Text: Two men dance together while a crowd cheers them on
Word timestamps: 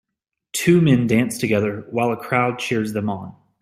Two 0.53 0.81
men 0.81 1.05
dance 1.05 1.37
together 1.37 1.85
while 1.91 2.11
a 2.11 2.17
crowd 2.17 2.57
cheers 2.57 2.91
them 2.93 3.07
on 3.07 3.35